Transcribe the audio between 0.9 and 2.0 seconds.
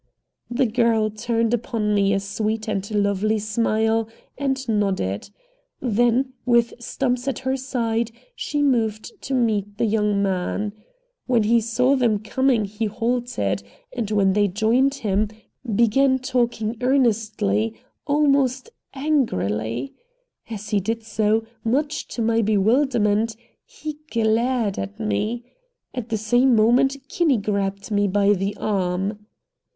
turned upon